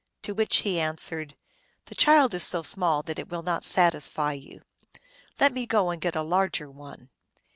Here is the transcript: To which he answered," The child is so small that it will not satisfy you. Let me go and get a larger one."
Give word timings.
To 0.23 0.33
which 0.33 0.57
he 0.61 0.79
answered," 0.79 1.35
The 1.85 1.93
child 1.93 2.33
is 2.33 2.43
so 2.43 2.63
small 2.63 3.03
that 3.03 3.19
it 3.19 3.29
will 3.29 3.43
not 3.43 3.63
satisfy 3.63 4.31
you. 4.33 4.63
Let 5.39 5.53
me 5.53 5.67
go 5.67 5.91
and 5.91 6.01
get 6.01 6.15
a 6.15 6.23
larger 6.23 6.71
one." 6.71 7.11